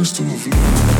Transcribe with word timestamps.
wisdom 0.00 0.30
of 0.30 0.46
love. 0.46 0.99